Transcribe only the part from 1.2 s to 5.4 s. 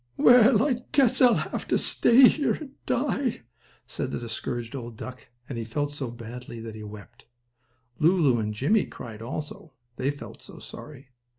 I will have to stay here and die," said the discouraged old duck,